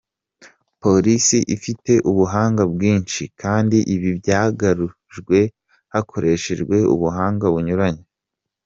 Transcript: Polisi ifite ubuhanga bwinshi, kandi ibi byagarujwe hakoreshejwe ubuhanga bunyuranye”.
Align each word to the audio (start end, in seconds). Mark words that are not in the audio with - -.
Polisi 0.81 1.37
ifite 1.55 1.91
ubuhanga 2.09 2.63
bwinshi, 2.73 3.23
kandi 3.41 3.77
ibi 3.93 4.09
byagarujwe 4.19 5.39
hakoreshejwe 5.93 6.75
ubuhanga 6.93 7.45
bunyuranye”. 7.53 8.05